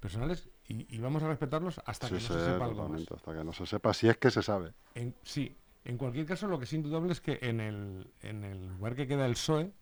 personales, 0.00 0.48
y, 0.68 0.86
y 0.94 0.98
vamos 1.00 1.22
a 1.22 1.28
respetarlos 1.28 1.80
hasta 1.84 2.08
Sí, 2.08 2.14
que 2.16 2.20
no 2.22 2.26
se 2.28 2.44
sepa 2.52 2.64
algo 2.64 2.88
más. 2.88 3.02
hasta 3.10 3.32
que 3.34 3.44
no 3.44 3.52
se 3.52 3.66
sepa 3.66 3.94
si 3.94 4.08
es 4.08 4.16
que 4.18 4.30
se 4.30 4.42
sabe. 4.42 4.72
En- 4.94 5.14
sí, 5.22 5.56
en 5.84 5.96
cualquier 5.96 6.26
caso, 6.26 6.46
lo 6.48 6.58
que 6.58 6.64
es 6.64 6.72
indudable 6.72 7.12
es 7.12 7.20
que 7.20 7.38
en 7.42 7.60
el, 7.60 8.10
en 8.20 8.44
el 8.44 8.68
lugar 8.68 8.94
que 8.94 9.06
queda 9.06 9.26
el 9.26 9.32
PSOE 9.32 9.72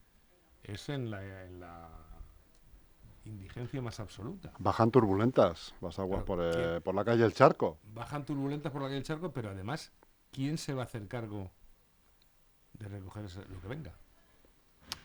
es 0.63 0.89
en 0.89 1.11
la, 1.11 1.45
en 1.47 1.61
la 1.61 1.89
indigencia 3.25 3.81
más 3.83 4.01
absoluta. 4.01 4.53
Bajan 4.59 4.91
turbulentas 4.91 5.75
las 5.81 5.99
aguas 5.99 6.23
por, 6.25 6.41
eh, 6.43 6.81
por 6.81 6.95
la 6.95 7.05
calle 7.05 7.25
El 7.25 7.35
Charco. 7.35 7.79
Bajan 7.95 8.25
turbulentas 8.25 8.73
por 8.73 8.81
la 8.83 8.89
calle 8.89 8.97
del 8.97 9.05
charco, 9.05 9.33
pero 9.33 9.51
además, 9.51 9.93
¿quién 10.31 10.59
se 10.59 10.75
va 10.75 10.83
a 10.83 10.85
hacer 10.87 11.07
cargo 11.09 11.51
de 12.75 12.89
recoger 12.89 13.25
ese- 13.27 13.45
lo 13.49 13.61
que 13.61 13.69
venga? 13.69 13.93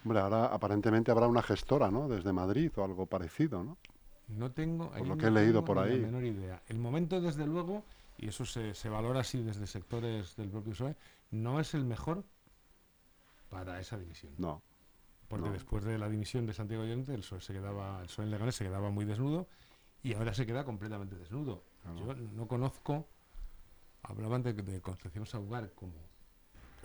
Hombre, 0.03 0.19
ahora 0.19 0.45
aparentemente 0.45 1.11
habrá 1.11 1.27
una 1.27 1.41
gestora, 1.41 1.89
¿no? 1.91 2.07
Desde 2.07 2.31
Madrid 2.31 2.71
o 2.77 2.83
algo 2.83 3.05
parecido, 3.05 3.63
¿no? 3.63 3.77
No 4.27 4.51
tengo, 4.51 4.91
ahí 4.93 5.03
lo 5.03 5.09
no 5.09 5.17
que 5.17 5.27
he 5.27 5.31
leído 5.31 5.53
tengo 5.63 5.65
por 5.65 5.79
ahí. 5.79 5.99
La 5.99 6.07
menor 6.07 6.23
idea. 6.23 6.61
El 6.67 6.79
momento, 6.79 7.21
desde 7.21 7.45
luego, 7.45 7.83
y 8.17 8.29
eso 8.29 8.45
se, 8.45 8.73
se 8.73 8.89
valora 8.89 9.19
así 9.21 9.41
desde 9.43 9.67
sectores 9.67 10.35
del 10.35 10.49
propio 10.49 10.71
PSOE, 10.71 10.95
no 11.31 11.59
es 11.59 11.73
el 11.75 11.85
mejor 11.85 12.23
para 13.49 13.79
esa 13.79 13.97
división. 13.97 14.33
No. 14.37 14.61
Porque 15.27 15.47
no. 15.47 15.53
después 15.53 15.83
de 15.83 15.97
la 15.97 16.07
dimisión 16.09 16.45
de 16.45 16.53
Santiago 16.53 16.83
Llorente, 16.83 17.13
el 17.13 17.21
PSOE 17.21 17.41
se 17.41 17.53
quedaba, 17.53 17.99
el 18.01 18.07
PSOE 18.07 18.25
en 18.25 18.31
Leganés 18.31 18.55
se 18.55 18.63
quedaba 18.63 18.89
muy 18.91 19.05
desnudo 19.05 19.47
y 20.03 20.13
ahora 20.13 20.33
se 20.33 20.45
queda 20.45 20.63
completamente 20.63 21.15
desnudo. 21.15 21.63
Yo 21.97 22.13
no 22.15 22.47
conozco, 22.47 23.07
hablaban 24.03 24.43
de, 24.43 24.53
de 24.53 24.81
Concepción 24.81 25.25
Saugar 25.25 25.71
como 25.73 25.93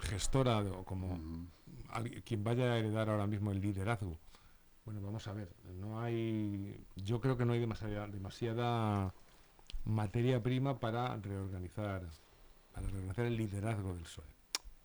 gestora 0.02 0.58
o 0.60 0.84
como 0.84 1.16
Mm, 1.16 1.46
alguien- 1.90 2.22
quien 2.22 2.42
vaya 2.44 2.72
a 2.72 2.78
heredar 2.78 3.10
ahora 3.10 3.26
mismo 3.26 3.50
el 3.52 3.60
liderazgo. 3.60 4.18
Bueno, 4.86 5.02
vamos 5.02 5.26
a 5.28 5.32
ver, 5.34 5.52
no 5.78 6.00
hay, 6.00 6.82
yo 6.96 7.20
creo 7.20 7.36
que 7.36 7.44
no 7.44 7.52
hay 7.52 7.60
demasiada, 7.60 8.06
demasiada 8.08 9.12
materia 9.84 10.42
prima 10.42 10.80
para 10.80 11.16
reorganizar, 11.16 12.08
para 12.72 12.86
reorganizar 12.86 13.26
el 13.26 13.36
liderazgo 13.36 13.92
del 13.94 14.02
PSOE. 14.04 14.24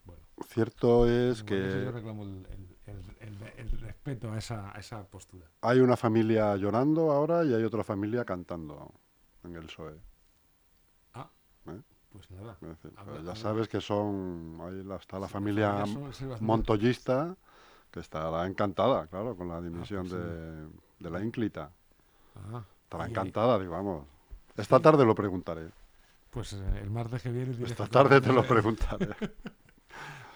Bueno, 0.06 0.22
Cierto 0.48 1.08
es 1.08 1.38
eso 1.38 1.44
yo 1.44 1.46
que 1.46 1.90
reclamo 1.92 2.22
el, 2.24 2.46
el- 2.50 2.76
el- 2.86 3.16
el- 3.20 3.52
el 3.58 3.80
respeto 3.80 4.30
a 4.32 4.38
esa, 4.38 4.70
a 4.74 4.78
esa 4.78 5.04
postura. 5.06 5.46
hay 5.62 5.80
una 5.80 5.96
familia 5.96 6.56
llorando 6.56 7.10
ahora 7.10 7.44
y 7.44 7.52
hay 7.54 7.62
otra 7.64 7.82
familia 7.84 8.24
cantando 8.24 8.92
en 9.44 9.56
el 9.56 9.64
PSOE. 9.64 9.94
Ah, 11.14 11.28
¿Eh? 11.66 11.80
pues 12.12 12.30
nada. 12.30 12.56
Decir, 12.60 12.92
pues 12.92 13.06
ver, 13.06 13.24
ya 13.24 13.34
sabes 13.34 13.68
que 13.68 13.80
son, 13.80 14.58
ahí 14.60 14.96
está 14.96 15.18
la 15.18 15.26
Sí, 15.26 15.32
familia 15.32 15.84
montoyista, 16.40 17.36
que 17.90 18.00
estará 18.00 18.46
encantada, 18.46 19.06
claro, 19.08 19.36
con 19.36 19.48
la 19.48 19.60
dimisión 19.60 20.08
pues 20.08 20.12
sí. 20.12 20.18
de, 20.18 21.10
la 21.10 21.22
ínclita. 21.22 21.70
Ah, 22.36 22.62
Estará 22.84 23.06
encantada, 23.06 23.58
digo, 23.58 23.72
vamos. 23.72 24.06
Esta 24.56 24.80
tarde 24.80 25.04
lo 25.04 25.14
preguntaré. 25.14 25.70
Pues 26.30 26.52
eh, 26.52 26.80
el 26.82 26.90
martes 26.90 27.22
que 27.22 27.30
viene. 27.30 27.52
Esta 27.64 27.84
que 27.84 27.90
tarde 27.90 28.20
te 28.20 28.32
lo 28.32 28.42
preguntar. 28.42 28.98
preguntaré. 28.98 29.32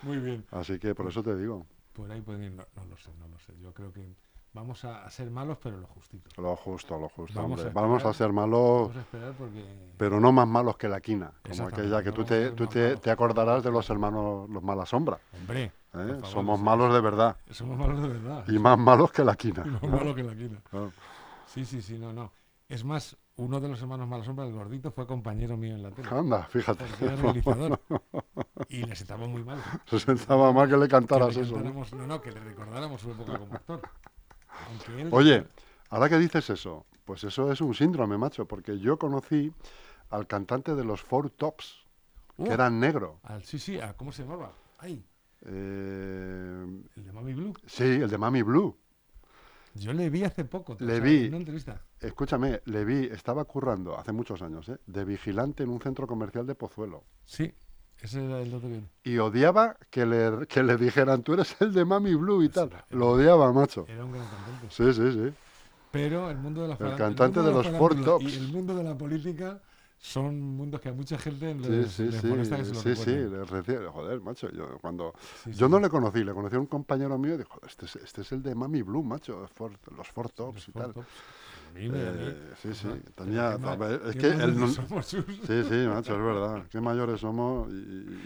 Muy 0.02 0.18
bien. 0.18 0.44
Así 0.50 0.78
que 0.78 0.94
por 0.94 1.06
eso 1.08 1.22
te 1.22 1.36
digo, 1.36 1.66
Por 1.92 2.10
ahí 2.10 2.20
pueden 2.20 2.44
ir. 2.44 2.52
No, 2.52 2.64
no 2.76 2.84
lo 2.86 2.96
sé, 2.96 3.10
no 3.18 3.28
lo 3.28 3.38
sé. 3.38 3.52
Yo 3.60 3.72
creo 3.74 3.92
que 3.92 4.14
vamos 4.52 4.84
a, 4.84 5.08
ser 5.10 5.30
malos, 5.30 5.58
pero 5.62 5.76
lo 5.78 5.86
justito. 5.86 6.30
lo 6.40 6.56
justo, 6.56 6.98
lo 6.98 7.08
justo, 7.08 7.40
Vamos 7.40 7.60
hombre. 7.60 7.70
a 7.70 7.82
Vamos 7.82 8.04
a 8.04 8.12
ser 8.12 8.32
malos, 8.32 8.88
Vamos 8.88 8.96
a 8.96 9.00
esperar 9.00 9.32
porque. 9.34 9.64
pero 9.96 10.20
no 10.20 10.32
más 10.32 10.48
malos 10.48 10.76
que 10.76 10.88
la 10.88 11.00
quina. 11.00 11.32
Como 11.48 11.68
aquella 11.68 12.02
que 12.02 12.08
no 12.10 12.14
tú 12.14 12.24
te, 12.24 12.50
tú 12.52 12.66
te, 12.66 12.96
te 12.96 13.10
acordarás 13.10 13.62
de 13.62 13.70
los 13.70 13.88
hermanos, 13.90 14.48
los 14.50 14.62
Mala 14.62 14.86
Sombra. 14.86 15.18
Hombre, 15.38 15.64
¿eh? 15.64 15.72
favor, 15.92 16.26
Somos 16.26 16.60
malos 16.60 16.94
de 16.94 17.00
verdad 17.00 17.36
somos 17.50 17.78
malos 17.78 18.00
de 18.02 18.08
verdad. 18.08 18.44
y 18.48 18.58
más 18.58 18.78
malos 18.78 19.12
que 19.12 19.24
la 19.24 19.34
quina. 19.36 19.64
Y 19.66 19.68
más 19.86 19.90
malos 20.00 20.14
que 20.16 20.22
la 20.22 20.34
quina. 20.34 20.60
Claro. 20.70 20.92
Sí, 21.46 21.64
sí, 21.64 21.82
sí, 21.82 21.98
no, 21.98 22.12
no. 22.12 22.32
Es 22.68 22.84
más, 22.84 23.16
uno 23.40 23.60
de 23.60 23.68
los 23.68 23.80
hermanos 23.80 24.06
Malasombra, 24.08 24.44
el 24.46 24.52
gordito, 24.52 24.90
fue 24.92 25.06
compañero 25.06 25.56
mío 25.56 25.74
en 25.74 25.82
la 25.82 25.90
tele. 25.90 26.08
Anda, 26.10 26.44
fíjate. 26.44 26.84
Y 28.68 28.84
le 28.84 28.94
sentaba 28.94 29.26
muy 29.26 29.42
mal. 29.42 29.58
Se 29.86 29.98
sentaba 29.98 30.52
mal 30.52 30.68
que 30.68 30.76
le 30.76 30.82
Que 30.84 30.90
cantaras 30.90 31.34
le 31.36 31.42
eso. 31.42 31.58
¿no? 31.58 32.06
no, 32.06 32.20
que 32.20 32.30
le 32.30 32.40
recordáramos 32.40 33.00
su 33.00 33.10
época 33.10 33.38
como 33.38 33.54
actor. 33.54 33.80
Él- 34.96 35.08
Oye, 35.10 35.46
ahora 35.88 36.08
que 36.08 36.18
dices 36.18 36.48
eso, 36.50 36.86
pues 37.04 37.24
eso 37.24 37.50
es 37.50 37.60
un 37.60 37.74
síndrome, 37.74 38.16
macho, 38.18 38.46
porque 38.46 38.78
yo 38.78 38.98
conocí 38.98 39.52
al 40.10 40.26
cantante 40.26 40.74
de 40.76 40.84
los 40.84 41.02
Four 41.02 41.30
Tops, 41.30 41.78
Uh, 42.36 42.44
que 42.44 42.52
era 42.52 42.70
negro. 42.70 43.18
al- 43.24 43.42
sí, 43.44 43.58
sí, 43.58 43.78
ah, 43.80 43.94
¿cómo 43.96 44.12
se 44.12 44.22
llamaba? 44.22 44.52
Ay, 44.78 45.04
Eh, 45.42 46.66
el 46.96 47.04
de 47.04 47.12
Mami 47.12 47.34
Blue. 47.34 47.54
sí, 47.66 47.84
el 47.84 48.08
de 48.10 48.18
Mami 48.18 48.42
Blue. 48.42 48.76
Yo 49.74 49.92
le 49.92 50.10
vi 50.10 50.24
hace 50.24 50.44
poco. 50.44 50.76
Le 50.80 50.86
o 50.86 50.96
sea, 50.96 51.00
vi. 51.04 51.18
en 51.22 51.28
una 51.28 51.36
entrevista. 51.38 51.80
Escúchame, 52.00 52.60
le 52.64 52.84
vi, 52.84 53.04
estaba 53.06 53.44
currando 53.44 53.98
hace 53.98 54.12
muchos 54.12 54.42
años, 54.42 54.68
¿eh? 54.68 54.78
de 54.86 55.04
vigilante 55.04 55.62
en 55.62 55.70
un 55.70 55.80
centro 55.80 56.06
comercial 56.06 56.46
de 56.46 56.54
Pozuelo. 56.54 57.04
Sí, 57.24 57.52
ese 58.00 58.24
era 58.24 58.40
el 58.40 58.52
otro 58.54 58.68
que 58.68 58.82
Y 59.04 59.18
odiaba 59.18 59.76
que 59.90 60.06
le, 60.06 60.46
que 60.48 60.62
le 60.62 60.76
dijeran, 60.76 61.22
tú 61.22 61.34
eres 61.34 61.56
el 61.60 61.72
de 61.72 61.84
Mami 61.84 62.14
Blue 62.14 62.42
y 62.42 62.48
tal. 62.48 62.68
era- 62.68 62.84
Lo 62.90 63.10
odiaba, 63.10 63.52
macho. 63.52 63.84
Era 63.88 64.04
un 64.04 64.12
gran 64.12 64.26
cantante. 64.26 64.66
Sí, 64.70 64.92
sí, 64.92 65.12
sí. 65.12 65.34
Pero 65.92 66.30
el 66.30 66.38
mundo 66.38 66.62
de 66.62 66.68
la 66.68 66.76
faran- 66.76 66.96
cantante 66.96 67.40
mundo 67.40 67.42
de 67.42 67.50
la 67.50 67.56
los 67.56 67.66
farándula 67.66 68.04
Tops. 68.04 68.24
Y 68.24 68.36
el 68.36 68.48
mundo 68.52 68.74
de 68.76 68.84
la 68.84 68.96
política 68.96 69.60
son 70.00 70.40
mundos 70.40 70.80
que 70.80 70.88
a 70.88 70.92
mucha 70.92 71.18
gente 71.18 71.54
les, 71.54 71.92
sí, 71.92 72.10
les 72.10 72.22
sí, 72.22 72.26
molesta 72.28 72.56
que 72.56 72.64
se 72.64 72.72
lo 72.74 72.82
sí, 72.82 72.96
sí, 72.96 73.10
recuerden. 73.10 73.28
le 73.30 73.42
reci- 73.44 73.86
joder, 73.92 74.20
macho, 74.20 74.50
yo 74.50 74.78
cuando 74.80 75.12
Sí, 75.44 75.52
yo 75.52 75.68
no 75.68 75.78
le 75.78 75.88
conocí, 75.90 76.24
le 76.24 76.32
conocí 76.32 76.56
a 76.56 76.58
un 76.60 76.66
compañero 76.66 77.18
mío 77.18 77.34
y 77.34 77.38
dijo, 77.38 77.60
este 77.66 77.84
es, 77.86 77.96
este 77.96 78.22
es 78.22 78.32
el 78.32 78.42
de 78.42 78.54
Mami 78.54 78.82
Blue, 78.82 79.02
macho, 79.04 79.40
los 79.40 79.50
Four 80.08 80.30
Tops 80.30 80.54
Los 80.54 80.68
y 80.68 80.72
Four 80.72 80.82
tal. 80.84 80.94
Tops. 80.94 81.08
Mí 81.74 81.88
Eh, 81.92 82.52
sí, 82.62 82.74
sí, 82.74 82.88
tenía, 83.14 83.58
Qué 83.58 84.08
es 84.10 84.16
qué 84.16 84.20
que 84.20 84.46
no- 84.52 84.66
somos, 84.68 85.06
sí, 85.06 85.22
sí, 85.46 85.86
macho, 85.86 86.14
es 86.14 86.22
verdad, 86.24 86.64
qué 86.70 86.80
mayores 86.80 87.20
somos 87.20 87.70
y, 87.72 87.76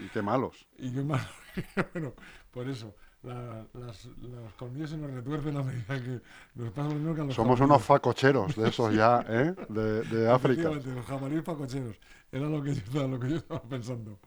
y- 0.05 0.09
qué 0.13 0.21
malos. 0.21 0.67
Y 0.77 0.91
qué 0.93 1.03
malo. 1.03 1.23
bueno, 1.93 2.13
por 2.51 2.67
eso, 2.69 2.95
la- 3.25 3.65
las, 3.73 4.05
los 4.05 4.53
colmillos 4.53 4.89
se 4.91 4.97
nos 4.97 5.11
retuercen 5.11 5.57
a 5.57 5.63
medida 5.63 6.01
que 6.01 6.21
nos 6.55 6.71
pasa 6.71 6.89
lo 6.89 6.95
mismo 6.95 7.15
que 7.15 7.21
a 7.21 7.23
los 7.25 7.35
Somos 7.35 7.57
jabalíes. 7.59 7.69
unos 7.77 7.83
facocheros 7.83 8.55
de 8.55 8.69
esos 8.69 8.93
ya, 8.93 9.25
¿eh? 9.27 9.55
De, 9.69 10.01
de 10.03 10.31
África. 10.31 10.69
Los 10.69 11.05
jabalíes 11.05 11.43
pacocheros. 11.43 11.95
Era 12.31 12.47
lo 12.49 12.61
que 12.63 12.75
yo, 12.75 12.81
estaba- 12.81 13.07
lo 13.07 13.19
que 13.19 13.29
yo 13.29 13.35
estaba 13.37 13.61
pensando. 13.63 14.19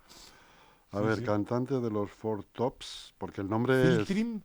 A 0.91 1.01
Sí, 1.01 1.05
ver, 1.07 1.19
sí. 1.19 1.25
cantante 1.25 1.81
de 1.81 1.91
los 1.91 2.11
Four 2.11 2.45
Tops, 2.45 3.15
porque 3.19 3.41
el 3.43 3.49
nombre 3.49 3.75
Phil 3.83 4.01
es... 4.01 4.07
Trim, 4.09 4.41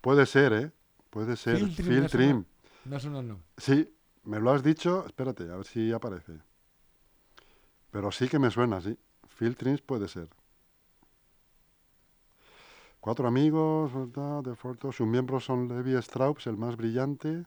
Puede 0.00 0.26
ser, 0.26 0.52
¿eh? 0.52 0.72
Puede 1.10 1.36
ser. 1.36 1.58
Phil 1.58 1.74
Trim, 1.76 1.86
Phil 1.88 2.06
Trim. 2.08 2.30
suena. 2.30 2.44
me 2.84 2.96
ha 2.96 3.00
sonado. 3.00 3.38
Sí, 3.56 3.94
me 4.24 4.40
lo 4.40 4.50
has 4.50 4.62
dicho. 4.64 5.04
Espérate, 5.06 5.44
a 5.50 5.56
ver 5.56 5.66
si 5.66 5.92
aparece. 5.92 6.32
Pero 7.90 8.10
sí 8.10 8.28
que 8.28 8.38
me 8.38 8.50
suena, 8.50 8.80
sí. 8.80 8.98
Phil 9.38 9.54
Trims 9.56 9.80
puede 9.82 10.08
ser. 10.08 10.28
Cuatro 13.02 13.26
amigos, 13.26 13.92
¿verdad? 13.92 14.44
De 14.44 14.54
Forto. 14.54 14.92
Sus 14.92 15.08
miembros 15.08 15.44
son 15.44 15.66
Levi 15.66 15.94
Strauss, 15.96 16.46
el 16.46 16.56
más 16.56 16.76
brillante. 16.76 17.44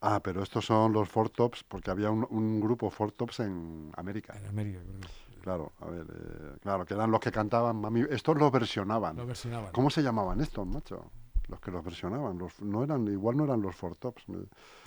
Ah, 0.00 0.20
pero 0.22 0.44
estos 0.44 0.64
son 0.64 0.92
los 0.92 1.08
Four 1.08 1.30
Tops, 1.30 1.64
porque 1.64 1.90
había 1.90 2.12
un, 2.12 2.24
un 2.30 2.60
grupo 2.60 2.88
Four 2.88 3.10
Tops 3.10 3.40
en 3.40 3.90
América. 3.96 4.38
En 4.38 4.46
América, 4.46 4.78
creo 4.80 5.00
que 5.00 5.08
Claro, 5.42 5.72
a 5.80 5.86
ver, 5.86 6.06
eh, 6.08 6.56
claro, 6.60 6.84
que 6.86 6.94
eran 6.94 7.10
los 7.10 7.18
que 7.18 7.32
cantaban 7.32 7.80
Mami. 7.80 8.02
Estos 8.08 8.38
los 8.38 8.52
versionaban. 8.52 9.16
lo 9.16 9.26
versionaban. 9.26 9.72
¿Cómo 9.72 9.90
se 9.90 10.02
llamaban 10.04 10.40
estos, 10.40 10.64
macho? 10.68 11.10
Los 11.48 11.60
que 11.60 11.72
los 11.72 11.84
versionaban. 11.84 12.38
Los, 12.38 12.60
no 12.62 12.84
eran, 12.84 13.08
igual 13.08 13.36
no 13.36 13.42
eran 13.42 13.60
los 13.60 13.74
Four 13.74 13.96
Tops. 13.96 14.22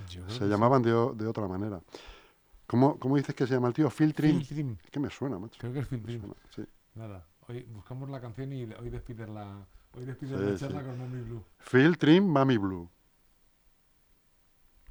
Yo 0.09 0.29
se 0.29 0.47
llamaban 0.47 0.81
de, 0.81 0.91
de 0.91 1.27
otra 1.27 1.45
manera. 1.45 1.81
¿Cómo, 2.67 2.97
¿Cómo 2.99 3.17
dices 3.17 3.35
que 3.35 3.45
se 3.45 3.53
llama 3.55 3.67
el 3.67 3.73
tío? 3.73 3.89
Phil 3.89 4.13
Trim. 4.13 4.37
Phil 4.39 4.47
Trim, 4.47 4.77
Es 4.81 4.89
que 4.91 4.99
me 5.01 5.09
suena, 5.09 5.37
macho. 5.39 5.57
creo 5.59 5.73
que 5.73 5.79
es 5.79 5.87
Phil 5.87 6.03
Trim. 6.03 6.19
suena, 6.21 6.35
sí. 6.55 6.63
Nada, 6.95 7.25
hoy 7.49 7.63
buscamos 7.63 8.09
la 8.09 8.21
canción 8.21 8.53
y 8.53 8.63
hoy 8.73 8.89
despides 8.89 9.27
la, 9.29 9.65
hoy 9.97 10.05
despides 10.05 10.39
Sí, 10.39 10.45
la 10.45 10.51
sí. 10.57 10.59
charla 10.59 10.83
con 10.83 10.97
Mommy 10.97 11.21
Blue. 11.21 11.43
Phil 11.59 11.97
Trim, 11.97 12.25
Mami 12.27 12.57
Blue. 12.57 12.89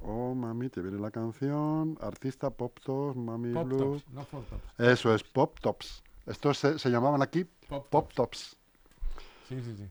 Oh, 0.01 0.33
mami, 0.33 0.69
te 0.69 0.81
viene 0.81 0.97
la 0.99 1.11
canción. 1.11 1.97
Artista 2.01 2.49
Pop 2.49 2.79
Tops, 2.83 3.17
Mami 3.17 3.53
Pop 3.53 3.65
Blue. 3.67 3.77
Tops, 3.77 4.09
no 4.09 4.23
Four 4.25 4.43
Tops. 4.45 4.63
Eso 4.77 5.13
es, 5.13 5.23
Pop 5.23 5.59
Tops. 5.59 6.03
Estos 6.25 6.57
se, 6.57 6.79
se 6.79 6.89
llamaban 6.89 7.21
aquí 7.21 7.43
Pop, 7.43 7.87
Pop 7.89 8.13
Tops. 8.13 8.15
Tops. 8.51 8.57
Sí, 9.49 9.61
sí, 9.61 9.75
sí. 9.75 9.89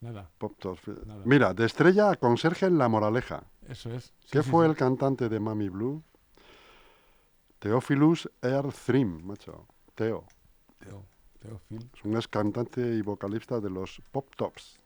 Nada, 0.00 0.30
Pop 0.38 0.56
Tops. 0.58 0.86
Nada. 1.06 1.22
Mira, 1.24 1.54
de 1.54 1.66
estrella 1.66 2.10
a 2.10 2.16
conserje 2.16 2.66
en 2.66 2.78
La 2.78 2.88
Moraleja. 2.88 3.42
eso 3.68 3.92
es. 3.92 4.04
Sí, 4.20 4.28
¿Qué 4.30 4.42
sí, 4.44 4.50
fue 4.50 4.64
sí. 4.66 4.70
el 4.70 4.76
cantante 4.76 5.28
de 5.28 5.40
Mami 5.40 5.68
Blue? 5.70 6.02
Theophilus 7.58 8.30
Air 8.42 8.72
Thrim, 8.86 9.24
macho. 9.24 9.66
Teo. 9.96 10.24
Teo, 10.78 11.04
Teo 11.40 11.58
Phil, 11.68 11.88
Es 11.94 12.04
un 12.04 12.16
ex 12.16 12.28
cantante 12.28 12.80
y 12.80 13.02
vocalista 13.02 13.60
de 13.60 13.70
los 13.70 14.02
Pop 14.10 14.28
Tops. 14.36 14.80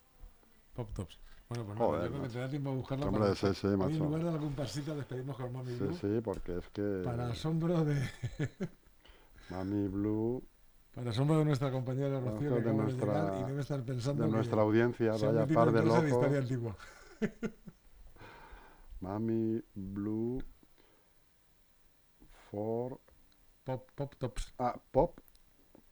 Pop 0.75 0.91
Tops. 0.93 1.19
Bueno, 1.49 1.65
pues 1.67 1.79
Joder, 1.79 2.05
yo 2.05 2.11
creo 2.11 2.23
que 2.23 2.29
te 2.31 2.39
da 2.39 2.49
tiempo 2.49 2.71
a 2.71 2.75
buscarla. 2.75 3.07
Hombre, 3.07 3.21
para 3.23 3.35
sí, 3.35 3.47
sí, 3.55 3.67
Hoy 3.67 3.73
en 3.75 3.79
macho. 3.79 4.05
lugar 4.05 4.25
de 4.25 4.33
la 4.33 4.39
comparsita 4.39 4.95
despedimos 4.95 5.37
con 5.37 5.67
Sí, 5.67 5.75
Blue. 5.77 5.95
sí, 5.95 6.21
porque 6.25 6.57
es 6.59 6.69
que 6.71 7.03
Para 7.05 7.29
asombro 7.29 7.85
de... 7.85 8.09
Mami 9.51 9.89
Blue 9.89 10.43
Para 10.95 11.11
asombro 11.11 11.39
de 11.39 11.45
nuestra 11.45 11.71
compañera 11.71 12.21
Rocío, 12.21 12.39
que 12.39 12.55
de 12.55 12.61
acaba 12.61 12.71
de 12.73 12.83
nuestra- 12.83 13.07
llegar 13.23 13.41
y 13.41 13.45
debe 13.51 13.61
estar 13.61 13.83
pensando 13.83 14.23
De 14.25 14.29
que 14.31 14.35
nuestra 14.37 14.63
audiencia, 14.63 15.13
se 15.19 15.27
ha 15.27 15.31
vaya 15.33 15.55
par 15.55 15.69
en 15.69 15.75
de 15.75 15.83
clase 15.83 16.03
de 16.03 16.09
historia 16.09 16.41
locos. 16.41 16.51
antigua. 16.51 16.77
Mami 19.01 19.63
Blue 19.75 20.43
for... 22.51 22.99
Pop, 23.65 23.91
pop 23.95 24.15
tops, 24.19 24.53
Ah, 24.59 24.75
Pop. 24.91 25.21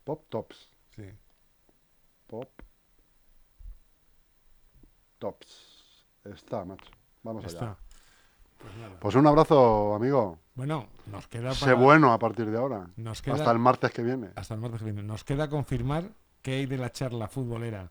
Pop 0.04 0.25
Tops. 0.28 0.71
sí. 0.97 1.04
Pop 2.26 2.49
Tops. 5.19 6.04
Está, 6.25 6.64
macho. 6.64 6.90
Vamos 7.23 7.45
allá. 7.45 7.76
Pues 8.59 8.76
nada. 8.76 9.00
Pues 9.00 9.14
un 9.14 9.26
abrazo, 9.26 9.95
amigo. 9.95 10.38
Bueno, 10.54 10.87
nos 11.07 11.26
queda 11.28 11.54
Sé 11.54 11.64
para- 11.66 11.75
bueno 11.76 12.12
a 12.12 12.19
partir 12.19 12.50
de 12.50 12.59
ahora. 12.59 12.88
Nos 12.97 13.23
queda, 13.23 13.35
Hasta 13.35 13.50
el 13.50 13.59
martes 13.59 13.90
que 13.92 14.02
viene. 14.02 14.30
hasta 14.37 14.54
el 14.54 14.61
martes 14.61 14.78
que 14.80 14.85
viene. 14.87 15.02
Nos 15.02 15.25
queda 15.25 15.49
confirmar 15.49 16.04
que 16.42 16.52
hay 16.52 16.66
de 16.66 16.76
la 16.78 16.90
charla 16.92 17.28
futbolera 17.28 17.90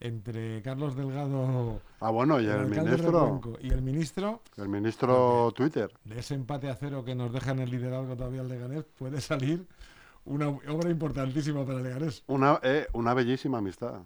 entre 0.00 0.62
Carlos 0.62 0.94
Delgado, 0.96 1.80
Ah, 2.00 2.10
bueno, 2.10 2.40
y 2.40 2.46
el 2.46 2.66
ministro. 2.66 3.40
Y 3.60 3.70
el 3.70 3.82
ministro, 3.82 4.42
El 4.56 4.68
ministro 4.68 5.52
Twitter. 5.56 5.92
de 6.04 6.20
ese 6.20 6.34
empate 6.34 6.68
a 6.70 6.76
cero 6.76 7.04
que 7.04 7.14
nos 7.16 7.32
deja 7.32 7.50
en 7.52 7.60
el 7.60 7.70
liderazgo 7.70 8.16
todavía 8.16 8.42
el 8.42 8.48
Leganés, 8.48 8.84
puede 8.96 9.20
salir 9.20 9.66
una 10.24 10.48
obra 10.48 10.90
importantísima 10.90 11.64
para 11.64 11.80
Leganés. 11.80 12.22
Una, 12.26 12.58
eh, 12.62 12.86
una 12.92 13.14
bellísima 13.14 13.58
amistad. 13.58 14.02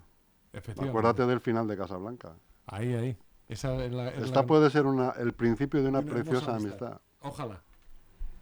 Efectivamente. 0.53 0.89
Acuérdate 0.89 1.25
del 1.25 1.39
final 1.41 1.67
de 1.67 1.77
Casablanca. 1.77 2.33
Ahí, 2.67 2.93
ahí. 2.93 3.17
Esa 3.49 3.75
es 3.83 3.91
la, 3.91 4.09
es 4.09 4.23
Esta 4.23 4.41
la- 4.41 4.45
puede 4.47 4.69
ser 4.69 4.85
una, 4.85 5.11
el 5.11 5.33
principio 5.33 5.81
de 5.83 5.89
una 5.89 6.01
preciosa 6.01 6.55
amistad. 6.55 6.87
amistad. 6.87 7.01
Ojalá. 7.21 7.61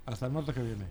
Hasta 0.05 0.25
el 0.27 0.31
martes 0.31 0.53
que 0.55 0.61
viene. 0.61 0.85